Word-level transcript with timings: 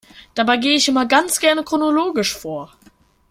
Dabei 0.33 0.57
gehe 0.57 0.73
ich 0.75 0.87
immer 0.87 1.05
ganz 1.05 1.39
gerne 1.39 1.63
chronologisch 1.63 2.35
vor. 2.35 2.75